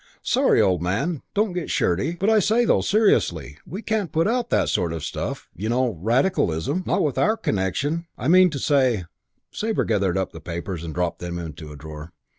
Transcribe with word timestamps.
"Sorry, 0.23 0.59
old 0.59 0.81
man. 0.81 1.21
Don't 1.35 1.53
get 1.53 1.69
shirty. 1.69 2.13
But 2.19 2.27
I 2.31 2.39
say 2.39 2.65
though, 2.65 2.81
seriously, 2.81 3.59
we 3.67 3.83
can't 3.83 4.11
put 4.11 4.27
out 4.27 4.49
that 4.49 4.67
sort 4.67 4.93
of 4.93 5.03
stuff, 5.03 5.47
you 5.55 5.69
know. 5.69 5.91
Radicalism. 6.01 6.81
Not 6.87 7.03
with 7.03 7.19
our 7.19 7.37
connection. 7.37 8.07
I 8.17 8.27
mean 8.27 8.49
to 8.49 8.57
say" 8.57 9.05
Sabre 9.51 9.83
gathered 9.85 10.17
up 10.17 10.31
the 10.31 10.41
papers 10.41 10.83
and 10.83 10.95
dropped 10.95 11.19
them 11.19 11.37
into 11.37 11.71
a 11.71 11.75
drawer. 11.75 12.13